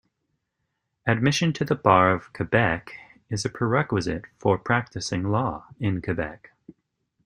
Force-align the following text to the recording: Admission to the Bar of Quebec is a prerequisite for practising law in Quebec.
Admission 1.05 1.53
to 1.53 1.63
the 1.63 1.75
Bar 1.75 2.09
of 2.11 2.33
Quebec 2.33 2.95
is 3.29 3.45
a 3.45 3.49
prerequisite 3.49 4.25
for 4.39 4.57
practising 4.57 5.29
law 5.29 5.67
in 5.79 6.01
Quebec. 6.01 6.51